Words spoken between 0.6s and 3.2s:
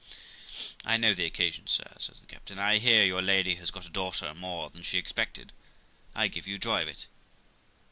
'I know the occasion, sir', says the captain; 'I hear